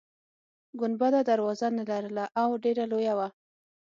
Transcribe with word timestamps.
ګنبده 0.79 1.19
دروازه 1.29 1.67
نلرله 1.77 2.25
او 2.41 2.49
ډیره 2.63 2.83
لویه 2.91 3.13
وه. 3.17 3.27